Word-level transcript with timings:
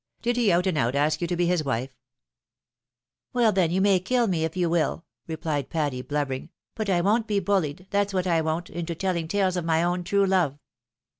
Did 0.23 0.35
he 0.35 0.51
out 0.51 0.65
and 0.65 0.79
out 0.79 0.95
ask 0.95 1.21
you 1.21 1.27
to 1.27 1.35
be 1.35 1.45
his 1.45 1.63
wife?" 1.63 1.95
Well, 3.33 3.51
then, 3.51 3.69
you 3.69 3.81
may 3.81 3.99
kiU 3.99 4.25
me, 4.25 4.43
if 4.43 4.57
you 4.57 4.67
will," 4.67 5.05
replied 5.27 5.69
Patty, 5.69 6.01
blubbering," 6.01 6.49
but 6.75 6.89
I 6.89 7.01
won't 7.01 7.27
be 7.27 7.39
buUied, 7.39 7.85
that's 7.91 8.11
what 8.11 8.25
1 8.25 8.43
won't, 8.43 8.71
into 8.71 8.95
teUing 8.95 9.29
tales 9.29 9.57
of 9.57 9.63
my 9.63 9.83
own 9.83 10.03
true 10.03 10.25
love." 10.25 10.57